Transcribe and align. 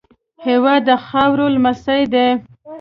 هېواد 0.45 0.81
د 0.87 0.89
خاورې 1.05 1.47
لمس 1.55 1.83
دی. 2.13 2.27